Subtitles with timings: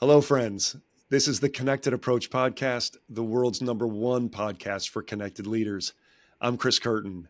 [0.00, 0.78] Hello, friends.
[1.10, 5.92] This is the Connected Approach Podcast, the world's number one podcast for connected leaders.
[6.40, 7.28] I'm Chris Curtin.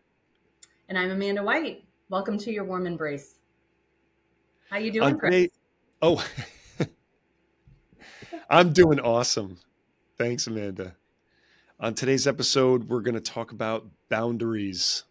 [0.87, 1.83] And I'm Amanda White.
[2.07, 3.39] Welcome to your warm embrace.
[4.69, 5.49] How you doing, Chris?
[6.01, 6.25] oh,
[8.49, 9.57] I'm doing awesome.
[10.17, 10.95] Thanks, Amanda.
[11.77, 15.03] On today's episode, we're going to talk about boundaries.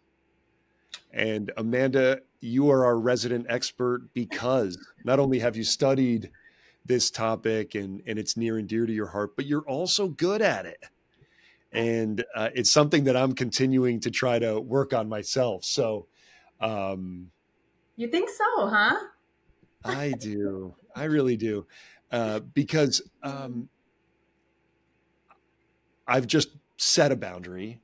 [1.13, 6.31] And Amanda, you are our resident expert because not only have you studied
[6.85, 10.41] this topic and, and it's near and dear to your heart, but you're also good
[10.41, 10.83] at it.
[11.71, 15.63] And uh, it's something that I'm continuing to try to work on myself.
[15.63, 16.07] So,
[16.59, 17.31] um,
[17.95, 18.97] you think so, huh?
[19.85, 20.75] I do.
[20.95, 21.65] I really do.
[22.11, 23.69] Uh, because um,
[26.07, 27.79] I've just set a boundary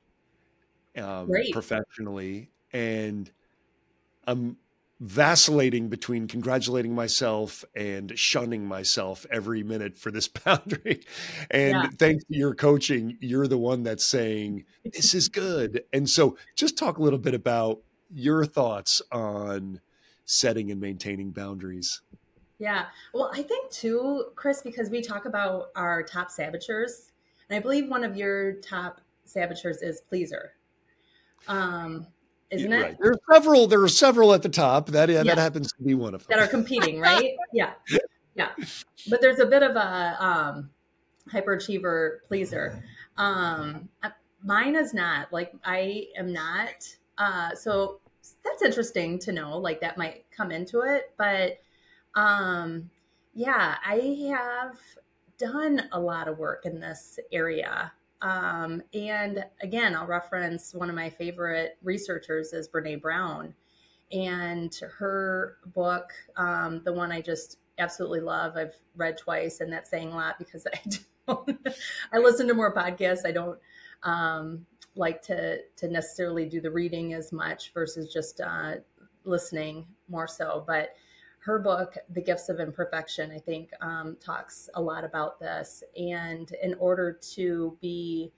[0.98, 3.30] um, professionally, and
[4.26, 4.58] I'm
[5.00, 11.04] vacillating between congratulating myself and shunning myself every minute for this boundary.
[11.50, 11.88] And yeah.
[11.98, 15.84] thanks to your coaching, you're the one that's saying, this is good.
[15.92, 17.80] And so just talk a little bit about
[18.12, 19.80] your thoughts on
[20.24, 22.02] setting and maintaining boundaries.
[22.58, 22.86] Yeah.
[23.14, 27.12] Well, I think too, Chris, because we talk about our top saboteurs,
[27.48, 30.54] and I believe one of your top saboteurs is pleaser.
[31.46, 32.06] Um,
[32.50, 32.82] isn't it?
[32.82, 32.96] Right.
[33.00, 33.66] There are several.
[33.66, 34.88] There are several at the top.
[34.88, 37.34] That yeah, that happens to be one of them that are competing, right?
[37.52, 37.72] yeah,
[38.34, 38.50] yeah.
[39.08, 40.70] But there's a bit of a um,
[41.30, 42.82] hyperachiever pleaser.
[43.16, 43.88] Um,
[44.42, 46.88] mine is not like I am not.
[47.18, 48.00] Uh, so
[48.44, 49.58] that's interesting to know.
[49.58, 51.58] Like that might come into it, but
[52.14, 52.90] um,
[53.34, 54.78] yeah, I have
[55.38, 57.92] done a lot of work in this area.
[58.20, 63.54] Um, and again, I'll reference one of my favorite researchers is Brene Brown.
[64.10, 69.90] And her book, um, the one I just absolutely love, I've read twice, and that's
[69.90, 70.80] saying a lot because I
[71.28, 71.68] don't,
[72.12, 73.26] I listen to more podcasts.
[73.26, 73.58] I don't
[74.02, 78.76] um, like to to necessarily do the reading as much versus just uh,
[79.24, 80.64] listening more so.
[80.66, 80.94] But
[81.48, 85.82] her book, The Gifts of Imperfection, I think um, talks a lot about this.
[85.96, 88.30] And in order to be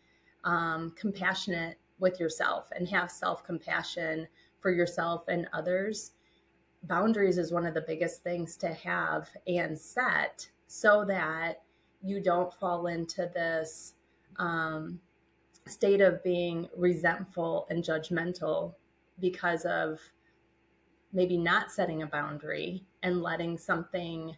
[0.45, 4.29] um, compassionate with yourself and have self compassion
[4.61, 6.13] for yourself and others,
[6.85, 11.63] boundaries is one of the biggest things to have and set so that
[12.05, 13.95] you don't fall into this
[14.37, 15.01] um,
[15.67, 18.73] state of being resentful and judgmental
[19.19, 19.99] because of
[21.13, 24.37] maybe not setting a boundary and letting something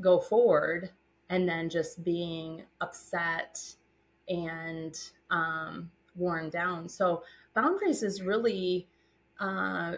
[0.00, 0.90] go forward
[1.28, 3.74] and then just being upset
[4.28, 4.98] and
[5.30, 6.88] um, worn down.
[6.88, 7.22] So,
[7.54, 8.86] boundaries is really
[9.40, 9.94] uh,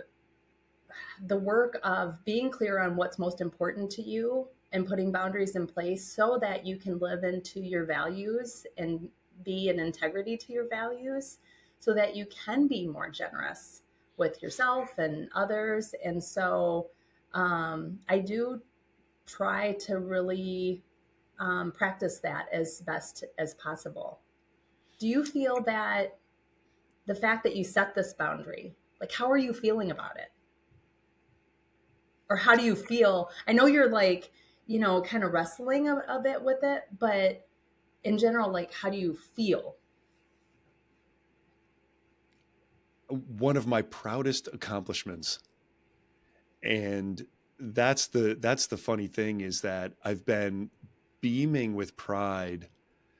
[1.26, 5.66] the work of being clear on what's most important to you and putting boundaries in
[5.66, 9.08] place so that you can live into your values and
[9.44, 11.38] be in integrity to your values
[11.78, 13.82] so that you can be more generous
[14.16, 15.94] with yourself and others.
[16.04, 16.88] And so
[17.32, 18.60] um, I do
[19.26, 20.84] try to really
[21.38, 24.20] um, practice that as best as possible.
[24.98, 26.18] Do you feel that
[27.06, 30.30] the fact that you set this boundary, like how are you feeling about it?
[32.30, 33.28] Or how do you feel?
[33.46, 34.30] I know you're like,
[34.66, 37.46] you know, kind of wrestling a, a bit with it, but
[38.04, 39.76] in general, like how do you feel
[43.08, 45.38] one of my proudest accomplishments
[46.62, 47.26] and
[47.58, 50.70] that's the that's the funny thing is that i've been
[51.20, 52.68] beaming with pride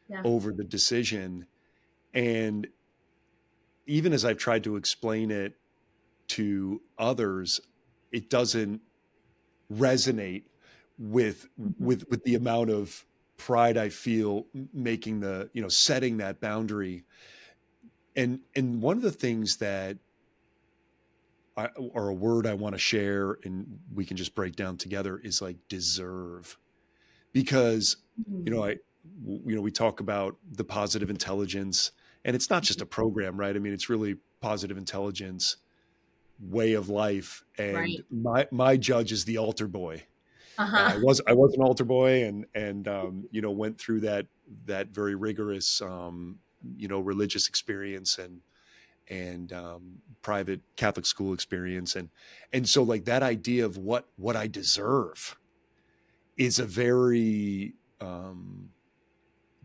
[0.08, 0.22] yeah.
[0.24, 1.46] over the decision
[2.12, 2.66] and
[3.86, 5.54] even as i've tried to explain it
[6.26, 7.60] to others
[8.12, 8.80] it doesn't
[9.72, 10.44] resonate
[10.98, 11.84] with mm-hmm.
[11.84, 13.04] with with the amount of
[13.36, 17.04] pride i feel making the you know setting that boundary
[18.16, 19.96] and and one of the things that
[21.56, 25.20] I, or a word I want to share and we can just break down together
[25.22, 26.58] is like deserve
[27.32, 27.96] because
[28.44, 28.70] you know mm-hmm.
[28.70, 31.92] I you know we talk about the positive intelligence
[32.24, 35.56] and it's not just a program right I mean it's really positive intelligence
[36.40, 38.04] way of life and right.
[38.10, 40.02] my my judge is the altar boy
[40.58, 40.76] uh-huh.
[40.76, 44.00] uh, I was I was an altar boy and and um, you know went through
[44.00, 44.26] that
[44.66, 46.38] that very rigorous um,
[46.76, 48.40] you know religious experience and
[49.08, 51.96] and um, private Catholic school experience.
[51.96, 52.08] And
[52.52, 55.36] and so like that idea of what what I deserve
[56.36, 58.70] is a very um,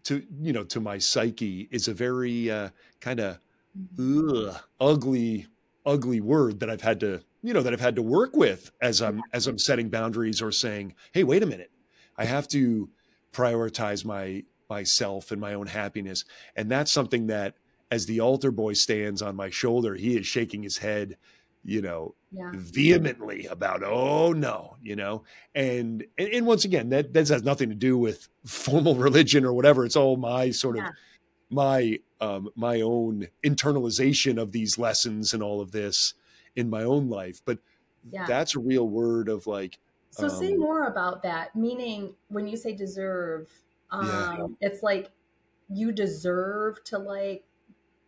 [0.04, 2.70] to you know to my psyche is a very uh,
[3.00, 3.40] kind of
[3.78, 4.56] mm-hmm.
[4.80, 5.48] ugly
[5.86, 9.02] ugly word that I've had to you know that I've had to work with as
[9.02, 11.72] I'm as I'm setting boundaries or saying hey wait a minute.
[12.18, 12.90] I have to
[13.32, 16.26] prioritize my myself and my own happiness.
[16.56, 17.56] And that's something that
[17.92, 21.18] as the altar boy stands on my shoulder, he is shaking his head,
[21.66, 22.52] you know, yeah.
[22.54, 25.24] vehemently about, oh no, you know,
[25.56, 29.54] and, and, and once again, that that has nothing to do with formal religion or
[29.54, 29.86] whatever.
[29.86, 30.90] It's all my sort yeah.
[30.90, 30.94] of
[31.50, 36.14] my um, my own internalization of these lessons and all of this
[36.56, 37.42] in my own life.
[37.46, 37.60] But
[38.12, 38.26] yeah.
[38.26, 39.80] that's a real word of like.
[40.12, 41.56] So um, say more about that.
[41.56, 43.50] Meaning, when you say deserve,
[43.92, 44.68] um, yeah.
[44.68, 45.12] it's like
[45.70, 47.44] you deserve to like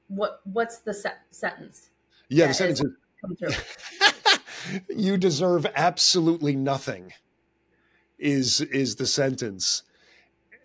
[0.07, 0.42] what?
[0.44, 1.89] What's the se- sentence?
[2.30, 4.39] Yeah, the sentence is.
[4.89, 7.13] you deserve absolutely nothing.
[8.18, 9.83] Is is the sentence,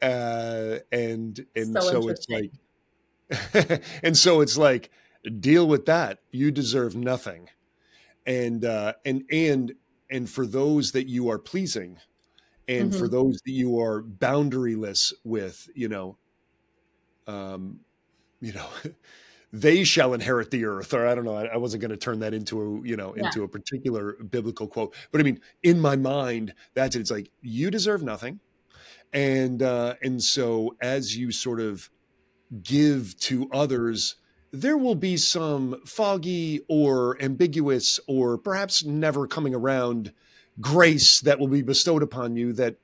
[0.03, 2.51] uh, and and so, so it's like
[4.03, 4.91] and so it's like
[5.41, 7.49] deal with that you deserve nothing
[8.27, 9.75] and uh and and
[10.11, 11.99] and for those that you are pleasing
[12.69, 12.99] and mm-hmm.
[12.99, 16.17] for those that you are boundaryless with you know
[17.27, 17.81] um
[18.41, 18.67] you know
[19.53, 22.21] they shall inherit the earth or i don't know i, I wasn't going to turn
[22.21, 23.27] that into a you know yeah.
[23.27, 27.31] into a particular biblical quote but i mean in my mind that's it it's like
[27.41, 28.41] you deserve nothing
[29.13, 31.91] and uh and so as you sort of
[32.63, 34.17] give to others,
[34.53, 40.13] there will be some foggy or ambiguous or perhaps never coming around
[40.61, 42.77] grace that will be bestowed upon you that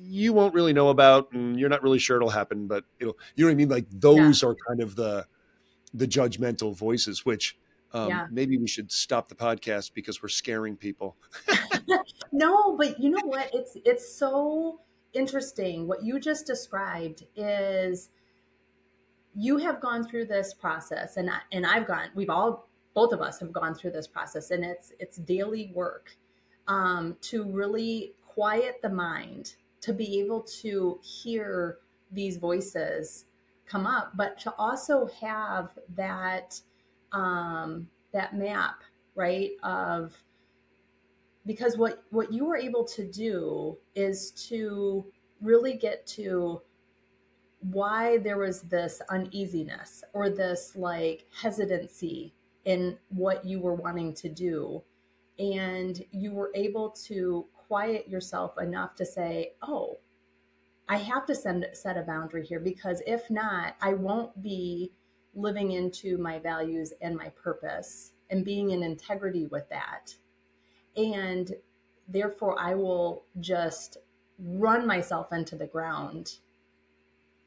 [0.00, 3.14] you won't really know about and you're not really sure it'll happen but you know
[3.34, 3.68] you know what i mean?
[3.68, 4.48] Like those yeah.
[4.48, 5.26] are kind of the
[5.94, 7.56] the judgmental voices which
[7.94, 8.26] um, yeah.
[8.30, 11.16] maybe we should stop the podcast because we're scaring people.
[12.34, 13.50] No but you know what?
[13.52, 14.80] It's it's so
[15.12, 15.86] interesting.
[15.86, 18.08] What you just described is
[19.34, 23.20] you have gone through this process and I, and I've gone we've all both of
[23.20, 26.16] us have gone through this process and it's it's daily work
[26.68, 31.78] um, to really quiet the mind to be able to hear
[32.10, 33.26] these voices
[33.66, 36.60] come up but to also have that
[37.12, 38.82] um, that map
[39.14, 40.16] right of
[41.46, 45.04] because what what you were able to do is to
[45.40, 46.60] really get to
[47.70, 52.32] why there was this uneasiness or this like hesitancy
[52.64, 54.82] in what you were wanting to do.
[55.38, 59.98] And you were able to quiet yourself enough to say, oh,
[60.88, 64.92] I have to send, set a boundary here because if not, I won't be
[65.34, 70.14] living into my values and my purpose and being in integrity with that.
[70.96, 71.50] And
[72.08, 73.96] therefore, I will just
[74.38, 76.38] run myself into the ground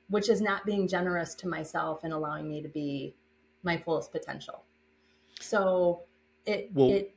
[0.09, 3.15] which is not being generous to myself and allowing me to be
[3.63, 4.63] my fullest potential.
[5.39, 6.03] So
[6.45, 7.15] it well, it,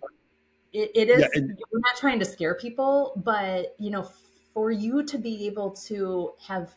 [0.73, 4.09] it, it is yeah, and- we're not trying to scare people, but you know,
[4.55, 6.75] for you to be able to have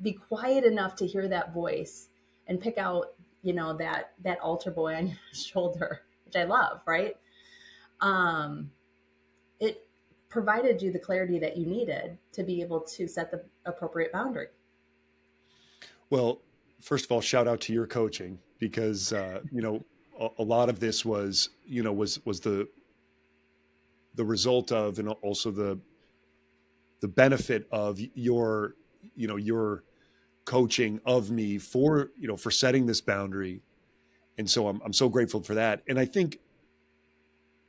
[0.00, 2.08] be quiet enough to hear that voice
[2.46, 6.80] and pick out, you know, that that altar boy on your shoulder, which I love,
[6.86, 7.16] right?
[8.00, 8.70] Um
[9.60, 9.88] it
[10.28, 14.48] provided you the clarity that you needed to be able to set the appropriate boundary.
[16.10, 16.40] Well,
[16.80, 19.84] first of all, shout out to your coaching because uh, you know
[20.18, 22.68] a, a, lot of this was you know was was the
[24.14, 25.78] the result of and also the
[27.00, 28.74] the benefit of your
[29.14, 29.84] you know your
[30.44, 33.62] coaching of me for you know for setting this boundary.
[34.38, 35.82] And so I'm, I'm so grateful for that.
[35.88, 36.38] And i think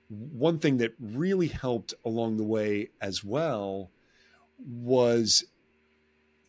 [0.09, 3.91] one thing that really helped along the way as well
[4.57, 5.43] was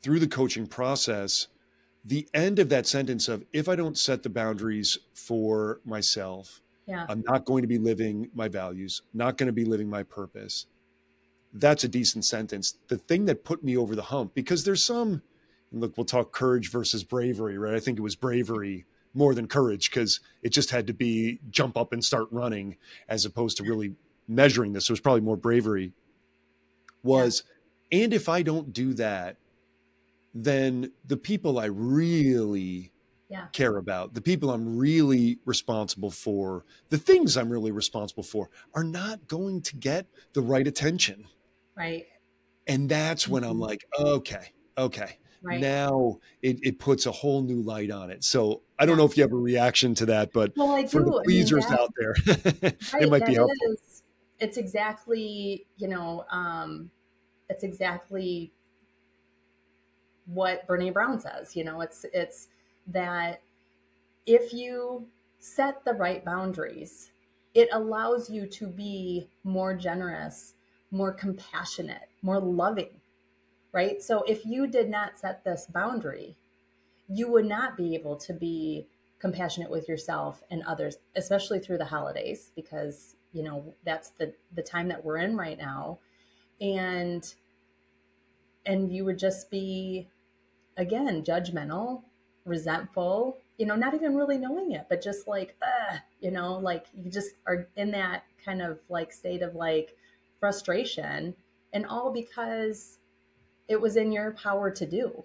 [0.03, 1.49] through the coaching process
[2.05, 7.07] the end of that sentence of if I don't set the boundaries for myself, yeah.
[7.09, 10.67] I'm not going to be living my values, not going to be living my purpose.
[11.53, 12.79] That's a decent sentence.
[12.89, 15.23] The thing that put me over the hump, because there's some,
[15.73, 17.75] look, we'll talk courage versus bravery, right?
[17.75, 21.77] I think it was bravery more than courage because it just had to be jump
[21.77, 22.77] up and start running
[23.09, 23.95] as opposed to really
[24.27, 24.87] measuring this.
[24.87, 25.93] So it was probably more bravery.
[27.03, 27.45] Was,
[27.91, 28.05] yeah.
[28.05, 29.37] and if I don't do that,
[30.35, 32.93] then the people I really
[33.29, 33.47] yeah.
[33.53, 38.85] care about, the people I'm really responsible for, the things I'm really responsible for are
[38.85, 41.25] not going to get the right attention.
[41.77, 42.07] Right.
[42.67, 43.53] And that's when mm-hmm.
[43.53, 45.19] I'm like, okay, okay.
[45.43, 45.61] Right.
[45.61, 48.25] Now it, it puts a whole new light on it.
[48.25, 51.23] So I don't know if you have a reaction to that, but well, for the
[51.25, 52.15] pleasers I mean, out there,
[52.93, 53.73] right, it might be helpful.
[53.73, 54.03] Is,
[54.39, 56.91] it's exactly, you know, um,
[57.49, 58.53] it's exactly
[60.33, 61.57] what Brene Brown says.
[61.57, 62.49] You know, it's it's
[62.87, 63.41] that
[64.27, 65.07] if you
[65.39, 67.11] set the right boundaries,
[67.55, 70.55] it allows you to be more generous,
[70.91, 73.01] more compassionate, more loving
[73.73, 74.03] right?
[74.03, 76.37] So if you did not set this boundary,
[77.09, 78.87] you would not be able to be
[79.19, 84.63] compassionate with yourself and others, especially through the holidays, because you know that's the the
[84.63, 85.99] time that we're in right now,
[86.61, 87.35] and
[88.67, 90.09] and you would just be
[90.77, 92.03] again judgmental,
[92.45, 96.87] resentful, you know, not even really knowing it, but just like, uh, you know, like
[96.95, 99.97] you just are in that kind of like state of like
[100.39, 101.35] frustration,
[101.73, 102.99] and all because
[103.69, 105.25] it was in your power to do,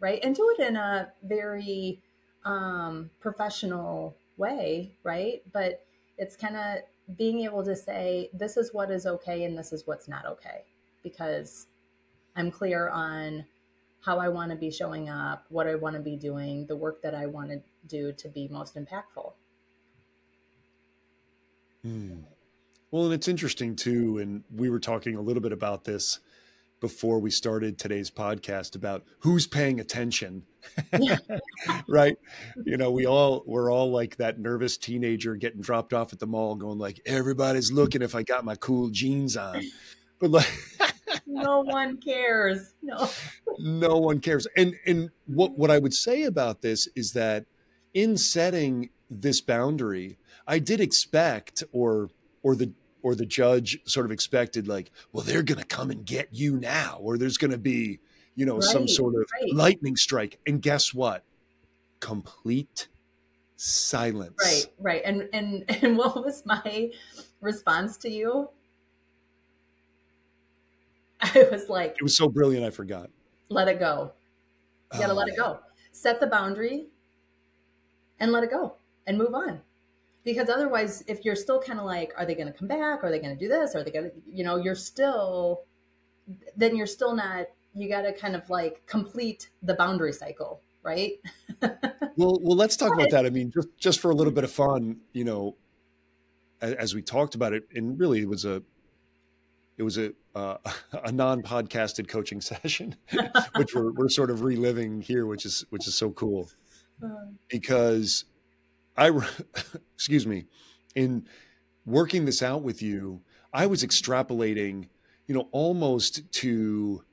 [0.00, 0.18] right?
[0.22, 2.00] And do it in a very
[2.44, 5.42] um, professional way, right?
[5.52, 5.84] But
[6.16, 9.86] it's kind of being able to say, this is what is okay and this is
[9.86, 10.64] what's not okay,
[11.02, 11.66] because
[12.34, 13.44] I'm clear on
[14.00, 17.02] how I want to be showing up, what I want to be doing, the work
[17.02, 19.32] that I want to do to be most impactful.
[21.82, 22.20] Hmm.
[22.90, 26.20] Well, and it's interesting too, and we were talking a little bit about this
[26.80, 30.44] before we started today's podcast about who's paying attention.
[31.88, 32.18] Right?
[32.64, 36.26] You know, we all we're all like that nervous teenager getting dropped off at the
[36.26, 39.62] mall going like everybody's looking if I got my cool jeans on.
[40.20, 40.48] But like
[41.28, 42.74] no one cares.
[42.82, 43.08] No.
[43.58, 44.46] no one cares.
[44.56, 47.44] And and what what I would say about this is that
[47.94, 52.10] in setting this boundary, I did expect or
[52.42, 56.04] or the or the judge sort of expected like well they're going to come and
[56.04, 58.00] get you now or there's going to be
[58.34, 59.54] you know right, some sort of right.
[59.54, 61.22] lightning strike and guess what
[62.00, 62.88] complete
[63.56, 66.90] silence right right and and and what was my
[67.40, 68.48] response to you
[71.34, 73.10] i was like it was so brilliant i forgot.
[73.48, 74.12] Let it go.
[74.92, 75.16] You gotta oh.
[75.16, 75.54] let it oh.
[75.54, 75.58] go.
[75.92, 76.86] Set the boundary
[78.20, 79.60] and let it go and move on.
[80.24, 83.02] Because otherwise if you're still kind of like are they going to come back?
[83.02, 83.74] Are they going to do this?
[83.74, 85.62] Are they going to you know you're still
[86.56, 91.12] then you're still not you got to kind of like complete the boundary cycle right?
[92.16, 93.26] Well well let's talk about that.
[93.26, 95.56] I mean just just for a little bit of fun you know
[96.60, 98.62] as, as we talked about it and really it was a
[99.78, 100.58] it was a uh,
[101.04, 102.94] a non-podcasted coaching session
[103.56, 106.50] which we're, we're sort of reliving here which is which is so cool
[107.02, 107.08] uh.
[107.48, 108.24] because
[108.98, 109.12] I,
[109.94, 110.46] excuse me,
[110.96, 111.26] in
[111.86, 114.88] working this out with you, I was extrapolating,
[115.28, 117.04] you know, almost to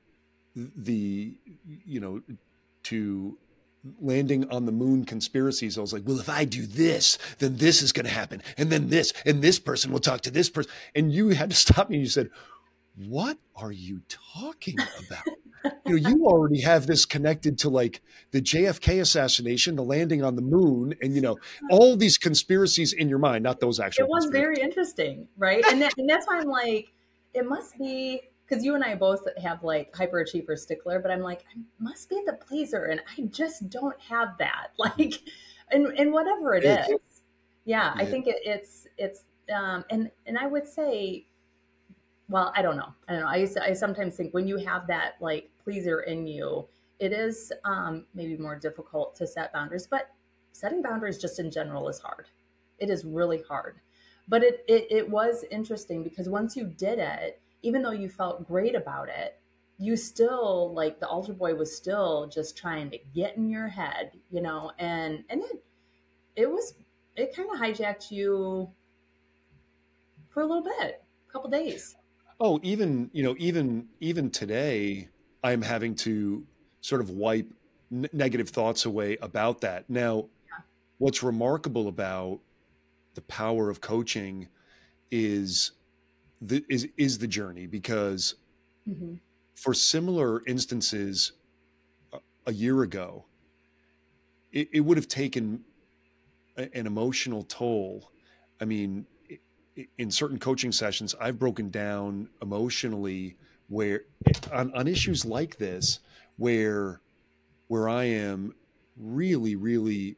[0.55, 1.37] the,
[1.85, 2.21] you know,
[2.83, 3.37] to
[4.01, 5.77] landing on the moon conspiracies.
[5.77, 8.41] I was like, well, if I do this, then this is going to happen.
[8.57, 10.71] And then this, and this person will talk to this person.
[10.95, 11.99] And you had to stop me.
[11.99, 12.31] You said,
[12.95, 14.01] what are you
[14.33, 15.35] talking about?
[15.85, 20.35] you know, you already have this connected to like the JFK assassination, the landing on
[20.35, 21.37] the moon, and you know,
[21.69, 24.05] all these conspiracies in your mind, not those actual.
[24.05, 25.63] It was very interesting, right?
[25.69, 26.87] And, that, and that's why I'm like,
[27.33, 31.43] it must be because you and I both have like hyperachiever stickler, but I'm like,
[31.55, 34.67] I must be the pleaser, and I just don't have that.
[34.77, 35.21] Like,
[35.71, 36.99] and and whatever it is,
[37.65, 39.23] yeah, I think it, it's it's
[39.53, 41.25] um, and and I would say
[42.29, 42.93] well, I don't know.
[43.07, 43.27] I don't know.
[43.27, 46.67] I, I sometimes think when you have that like pleaser in you,
[46.99, 50.09] it is um, maybe more difficult to set boundaries, but
[50.51, 52.27] setting boundaries just in general is hard.
[52.79, 53.79] It is really hard.
[54.27, 58.47] But it, it, it was interesting because once you did it, even though you felt
[58.47, 59.39] great about it,
[59.77, 64.11] you still like the altar boy was still just trying to get in your head,
[64.31, 65.63] you know, and and it
[66.35, 66.75] it was
[67.15, 68.69] it kind of hijacked you
[70.29, 71.95] for a little bit, a couple days.
[72.39, 75.07] Oh, even you know, even even today,
[75.43, 76.45] I'm having to
[76.81, 77.49] sort of wipe
[77.91, 79.89] n- negative thoughts away about that.
[79.89, 80.63] Now, yeah.
[80.97, 82.39] what's remarkable about
[83.13, 84.47] the power of coaching
[85.11, 85.71] is
[86.41, 88.35] the is is the journey because
[88.87, 89.15] mm-hmm.
[89.55, 91.31] for similar instances
[92.11, 93.25] a, a year ago,
[94.51, 95.63] it, it would have taken
[96.57, 98.11] a, an emotional toll.
[98.59, 99.05] I mean,
[99.97, 104.03] in certain coaching sessions, I've broken down emotionally where
[104.51, 105.99] on, on issues like this,
[106.37, 107.01] where
[107.67, 108.53] where I am
[108.97, 110.17] really, really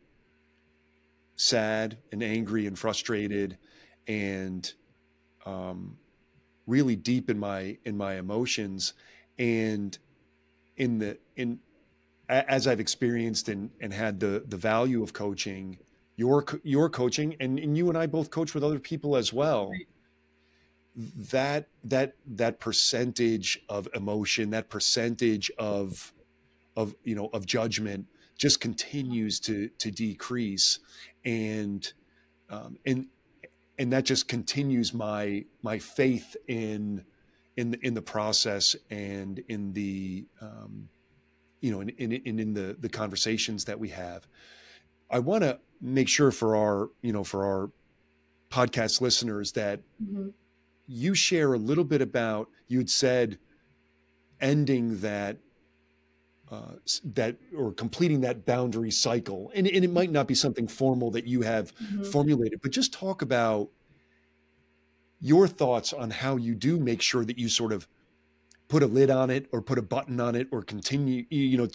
[1.36, 3.58] sad and angry and frustrated
[4.08, 4.72] and
[5.46, 5.98] um,
[6.66, 8.94] really deep in my in my emotions.
[9.40, 9.98] And
[10.76, 11.60] in the in
[12.30, 15.78] as I've experienced and and had the the value of coaching
[16.18, 19.72] your your coaching and, and you and I both coach with other people as well.
[20.96, 26.12] That that that percentage of emotion that percentage of
[26.76, 28.08] of you know of judgment
[28.38, 30.80] just continues to to decrease.
[31.24, 31.92] And
[32.50, 33.08] um, and
[33.78, 37.04] and that just continues my my faith in
[37.58, 40.90] in the in the process and in the um,
[41.62, 44.28] you know in in in the the conversations that we have.
[45.10, 47.70] I want to make sure for our you know for our
[48.50, 50.30] podcast listeners that mm-hmm.
[50.88, 53.38] you share a little bit about you'd said
[54.42, 55.38] ending that
[56.50, 61.12] uh, that or completing that boundary cycle and, and, it might not be something formal
[61.12, 62.04] that you have mm-hmm.
[62.04, 63.70] formulated but just talk about
[65.20, 67.86] your thoughts on how you do make sure that you sort of
[68.70, 71.68] put a lid on it or put a button on it or continue you know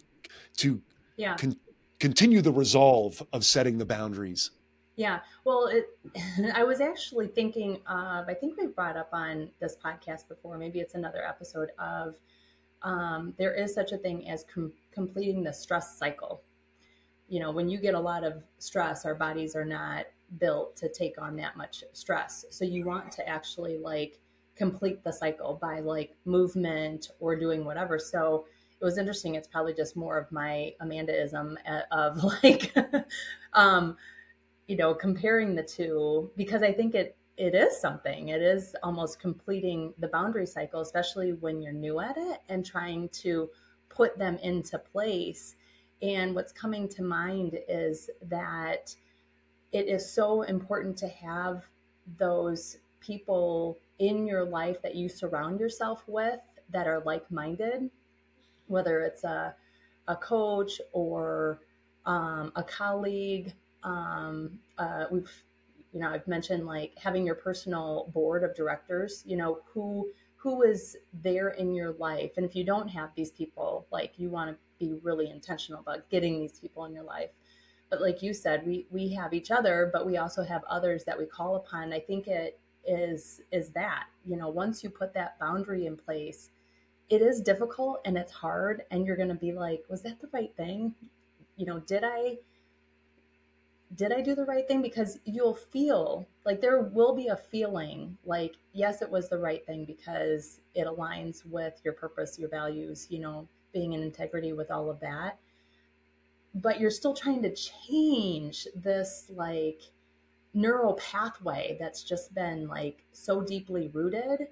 [0.56, 0.80] to
[1.16, 1.36] yeah.
[1.36, 1.56] Con-
[2.02, 4.50] continue the resolve of setting the boundaries
[4.96, 5.86] yeah well it,
[6.54, 10.80] i was actually thinking of i think we brought up on this podcast before maybe
[10.80, 12.16] it's another episode of
[12.82, 16.42] um, there is such a thing as com- completing the stress cycle
[17.28, 20.06] you know when you get a lot of stress our bodies are not
[20.38, 22.44] built to take on that much stress.
[22.50, 24.20] So you want to actually like
[24.54, 27.98] complete the cycle by like movement or doing whatever.
[27.98, 28.46] So
[28.82, 29.36] it was interesting.
[29.36, 32.74] It's probably just more of my Amandaism uh, of like,
[33.52, 33.96] um,
[34.66, 38.28] you know, comparing the two because I think it it is something.
[38.28, 43.08] It is almost completing the boundary cycle, especially when you're new at it and trying
[43.10, 43.48] to
[43.88, 45.54] put them into place.
[46.02, 48.94] And what's coming to mind is that
[49.70, 51.64] it is so important to have
[52.18, 57.88] those people in your life that you surround yourself with that are like-minded
[58.66, 59.54] whether it's a,
[60.08, 61.60] a coach or
[62.06, 63.52] um, a colleague
[63.82, 65.42] um, uh, we've
[65.92, 70.08] you know i've mentioned like having your personal board of directors you know who
[70.42, 72.32] who is there in your life?
[72.36, 76.10] And if you don't have these people like you want to be really intentional about
[76.10, 77.30] getting these people in your life.
[77.88, 81.16] But like you said we we have each other but we also have others that
[81.16, 81.92] we call upon.
[81.92, 86.50] I think it is is that you know once you put that boundary in place
[87.12, 90.30] it is difficult and it's hard and you're going to be like was that the
[90.32, 90.94] right thing?
[91.56, 92.38] You know did i
[93.94, 94.80] did i do the right thing?
[94.80, 99.64] Because you'll feel like there will be a feeling like yes it was the right
[99.66, 104.70] thing because it aligns with your purpose your values you know being in integrity with
[104.70, 105.36] all of that.
[106.54, 109.82] But you're still trying to change this like
[110.54, 114.48] neural pathway that's just been like so deeply rooted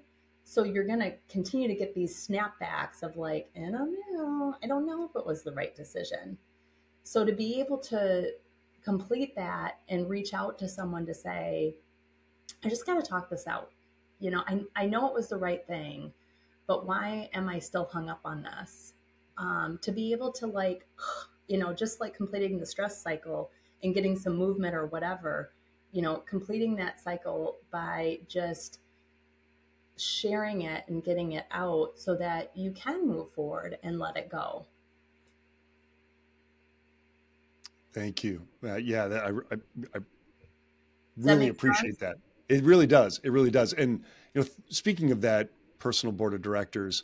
[0.51, 4.67] so you're going to continue to get these snapbacks of like i don't know i
[4.67, 6.37] don't know if it was the right decision.
[7.03, 8.31] So to be able to
[8.83, 11.77] complete that and reach out to someone to say
[12.65, 13.71] i just got to talk this out.
[14.19, 16.11] You know I, I know it was the right thing
[16.67, 18.93] but why am i still hung up on this?
[19.37, 20.85] Um, to be able to like
[21.47, 23.51] you know, just like completing the stress cycle
[23.83, 25.53] and getting some movement or whatever,
[25.93, 28.80] you know, completing that cycle by just
[30.01, 34.29] sharing it and getting it out so that you can move forward and let it
[34.29, 34.65] go.
[37.93, 38.47] Thank you.
[38.63, 39.57] Uh, yeah, that, I, I,
[39.95, 39.99] I
[41.17, 41.99] really appreciate sense?
[41.99, 42.17] that.
[42.47, 43.19] It really does.
[43.23, 43.73] It really does.
[43.73, 47.03] And you know, speaking of that personal board of directors,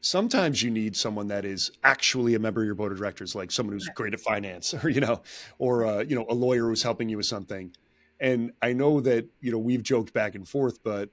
[0.00, 3.50] sometimes you need someone that is actually a member of your board of directors, like
[3.50, 5.20] someone who's great at finance, or you know,
[5.58, 7.74] or uh, you know, a lawyer who's helping you with something.
[8.20, 11.10] And I know that you know we've joked back and forth, but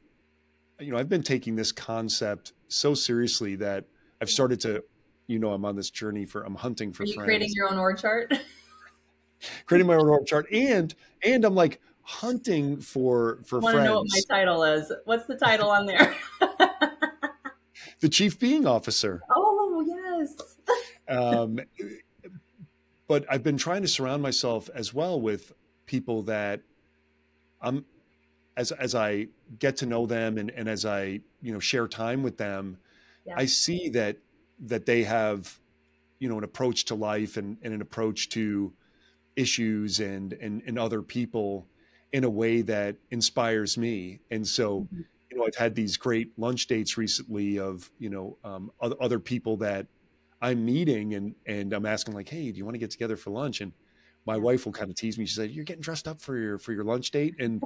[0.79, 3.85] you know, I've been taking this concept so seriously that
[4.21, 4.83] I've started to,
[5.27, 7.27] you know, I'm on this journey for I'm hunting for Are you friends.
[7.27, 8.33] Creating your own org chart.
[9.65, 13.87] creating my own org chart, and and I'm like hunting for for I want friends.
[13.87, 14.91] to know what my title is.
[15.05, 16.15] What's the title on there?
[17.99, 19.21] the chief being officer.
[19.35, 20.57] Oh, yes.
[21.07, 21.59] um,
[23.07, 25.53] but I've been trying to surround myself as well with
[25.85, 26.61] people that
[27.61, 27.85] I'm
[28.57, 29.27] as as I
[29.59, 32.77] get to know them and, and as I you know share time with them,
[33.25, 33.35] yeah.
[33.37, 34.17] I see that
[34.59, 35.59] that they have
[36.19, 38.73] you know an approach to life and, and an approach to
[39.35, 41.67] issues and, and and other people
[42.13, 44.19] in a way that inspires me.
[44.31, 45.01] And so mm-hmm
[45.35, 49.57] you know, I've had these great lunch dates recently of, you know, um, other people
[49.57, 49.85] that
[50.41, 53.31] I'm meeting and, and I'm asking like, Hey, do you want to get together for
[53.31, 53.59] lunch?
[53.59, 53.73] And
[54.25, 55.25] my wife will kind of tease me.
[55.25, 57.35] She said, you're getting dressed up for your, for your lunch date.
[57.39, 57.63] And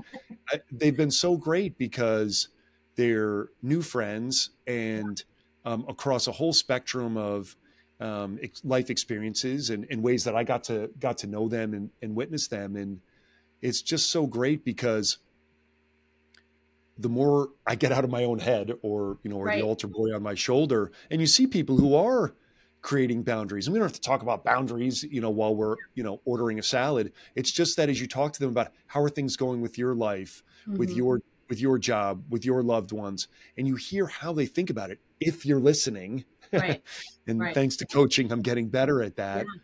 [0.49, 2.49] I, they've been so great because
[2.95, 5.23] they're new friends and
[5.63, 7.55] um, across a whole spectrum of
[8.01, 11.89] um, life experiences and, and ways that I got to, got to know them and,
[12.01, 12.75] and witness them.
[12.75, 12.99] And
[13.61, 15.17] it's just so great because
[16.97, 19.59] the more I get out of my own head or, you know, or right.
[19.59, 22.33] the altar boy on my shoulder, and you see people who are
[22.81, 23.67] creating boundaries.
[23.67, 26.59] And we don't have to talk about boundaries, you know, while we're, you know, ordering
[26.59, 27.11] a salad.
[27.35, 29.95] It's just that as you talk to them about how are things going with your
[29.95, 30.77] life, mm-hmm.
[30.77, 34.69] with your with your job, with your loved ones, and you hear how they think
[34.69, 34.99] about it.
[35.19, 36.81] If you're listening, Right.
[37.27, 37.53] and Right.
[37.53, 39.45] thanks to coaching, I'm getting better at that.
[39.45, 39.61] Yeah.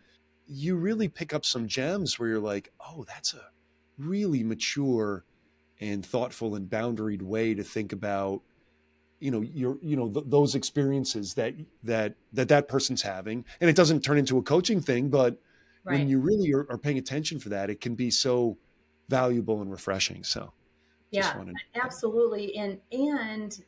[0.48, 3.50] You really pick up some gems where you're like, oh, that's a
[3.98, 5.24] really mature
[5.80, 8.42] and thoughtful and boundaried way to think about
[9.20, 13.70] you know your you know th- those experiences that that that that person's having and
[13.70, 15.40] it doesn't turn into a coaching thing but
[15.84, 18.58] when you really are, are paying attention for that it can be so
[19.08, 20.52] valuable and refreshing so
[21.10, 21.36] Yeah.
[21.36, 22.56] wanted Absolutely.
[22.56, 23.64] And and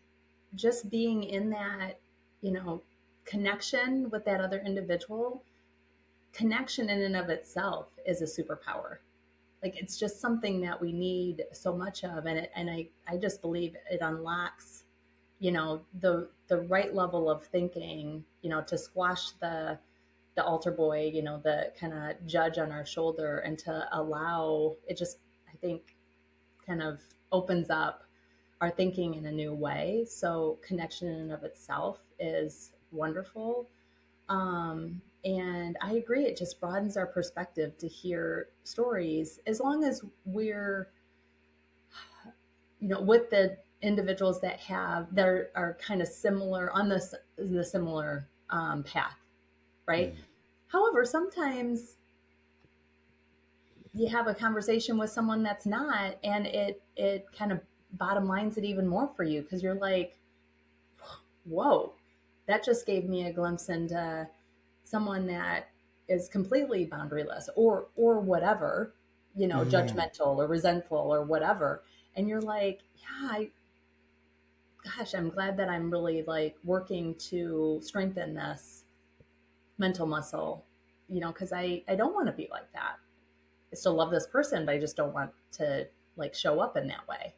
[0.55, 2.01] just being in that,
[2.41, 2.83] you know,
[3.25, 5.45] connection with that other individual,
[6.33, 8.99] connection in and of itself is a superpower.
[9.63, 13.17] Like it's just something that we need so much of and it, and I I
[13.17, 14.85] just believe it unlocks,
[15.40, 19.79] you know, the the right level of thinking, you know, to squash the
[20.35, 24.74] the altar boy, you know, the kind of judge on our shoulder and to allow
[24.87, 25.96] it just I think
[26.66, 27.01] kind of
[27.33, 28.05] opens up
[28.61, 30.05] our thinking in a new way.
[30.09, 33.66] So connection in and of itself is wonderful.
[34.29, 40.03] Um, and I agree, it just broadens our perspective to hear stories as long as
[40.24, 40.88] we're,
[42.81, 47.14] you know, with the individuals that have that are, are kind of similar on this
[47.37, 49.17] the similar um, path,
[49.87, 50.14] right?
[50.14, 50.19] Mm.
[50.69, 51.97] However, sometimes
[53.95, 57.61] you have a conversation with someone that's not, and it it kind of
[57.93, 60.17] bottom lines it even more for you because you're like,
[61.45, 61.93] whoa,
[62.47, 64.29] that just gave me a glimpse into
[64.85, 65.69] someone that
[66.09, 68.95] is completely boundaryless or or whatever,
[69.37, 69.71] you know, Mhm.
[69.71, 71.83] judgmental or resentful or whatever.
[72.17, 73.51] And you're like, yeah, I
[74.96, 78.85] gosh, I'm glad that I'm really like working to strengthen this
[79.79, 80.64] mental muscle,
[81.09, 82.96] you know, because I, I don't want to be like that.
[83.72, 86.88] I still love this person, but I just don't want to like show up in
[86.88, 87.35] that way.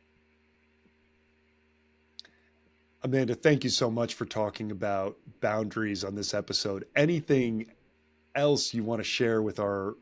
[3.03, 7.65] amanda thank you so much for talking about boundaries on this episode anything
[8.35, 9.95] else you want to share with our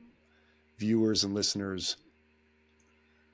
[0.78, 1.96] viewers and listeners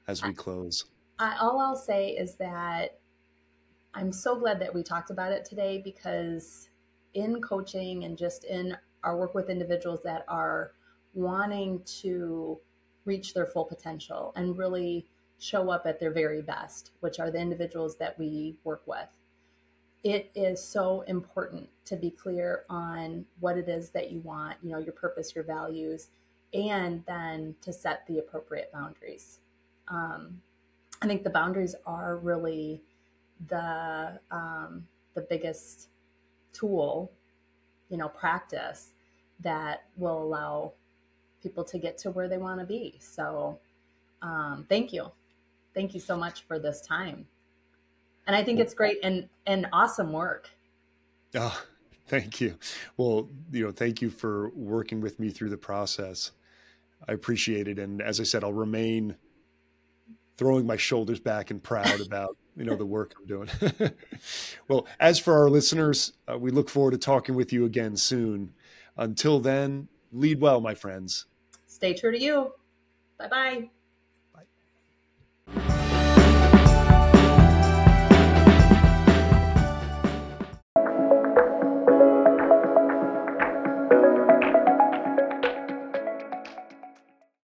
[0.06, 0.84] as we close
[1.18, 2.98] I, all I'll say is that
[3.94, 6.68] I'm so glad that we talked about it today because
[7.14, 10.72] in coaching and just in our work with individuals that are
[11.14, 12.58] wanting to
[13.04, 15.06] reach their full potential and really
[15.38, 19.08] show up at their very best, which are the individuals that we work with,
[20.02, 24.70] it is so important to be clear on what it is that you want, you
[24.70, 26.08] know, your purpose, your values,
[26.52, 29.38] and then to set the appropriate boundaries.
[29.88, 30.40] Um,
[31.00, 32.82] I think the boundaries are really
[33.48, 35.88] the um, the biggest
[36.52, 37.12] tool,
[37.88, 38.90] you know, practice
[39.40, 40.72] that will allow
[41.42, 42.96] people to get to where they want to be.
[43.00, 43.58] So,
[44.22, 45.10] um, thank you,
[45.74, 47.26] thank you so much for this time,
[48.26, 50.50] and I think it's great and and awesome work.
[51.34, 51.62] Oh,
[52.06, 52.56] thank you.
[52.96, 56.30] Well, you know, thank you for working with me through the process.
[57.08, 57.78] I appreciate it.
[57.78, 59.16] And as I said, I'll remain
[60.36, 63.48] throwing my shoulders back and proud about, you know, the work I'm doing.
[64.68, 68.54] well, as for our listeners, uh, we look forward to talking with you again soon.
[68.96, 71.26] Until then, lead well, my friends.
[71.66, 72.52] Stay true to you.
[73.18, 73.70] Bye bye.